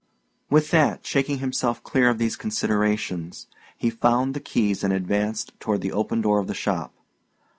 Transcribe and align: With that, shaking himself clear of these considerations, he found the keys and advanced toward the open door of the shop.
With 0.49 0.71
that, 0.71 1.05
shaking 1.05 1.37
himself 1.37 1.83
clear 1.83 2.09
of 2.09 2.17
these 2.17 2.35
considerations, 2.35 3.45
he 3.77 3.91
found 3.91 4.33
the 4.33 4.39
keys 4.39 4.83
and 4.83 4.91
advanced 4.91 5.53
toward 5.59 5.81
the 5.81 5.91
open 5.91 6.21
door 6.21 6.39
of 6.39 6.47
the 6.47 6.55
shop. 6.55 6.91